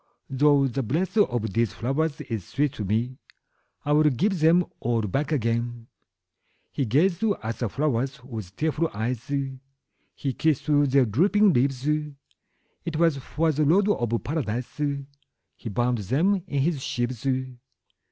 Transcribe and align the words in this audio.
Though 0.31 0.65
the 0.67 0.81
breath 0.81 1.15
of 1.15 1.53
these 1.53 1.73
flowers 1.73 2.21
is 2.21 2.43
sweet 2.47 2.73
to 2.73 2.83
me, 2.83 3.19
I 3.85 3.91
will 3.91 4.09
give 4.09 4.39
them 4.39 4.65
all 4.79 5.03
back 5.03 5.31
again.'' 5.31 5.85
He 6.71 6.85
gazed 6.85 7.23
at 7.43 7.59
the 7.59 7.69
flowers 7.69 8.23
with 8.23 8.55
tearful 8.55 8.89
eyes, 8.95 9.31
He 10.15 10.33
kissed 10.33 10.65
their 10.65 11.05
drooping 11.05 11.53
leaves; 11.53 11.87
It 11.87 12.95
was 12.97 13.17
for 13.17 13.51
the 13.51 13.63
Lord 13.63 13.89
of 13.89 14.23
Paradise 14.23 14.81
He 15.55 15.69
bound 15.69 15.99
them 15.99 16.41
in 16.47 16.61
his 16.63 16.81
sheaves. 16.81 17.27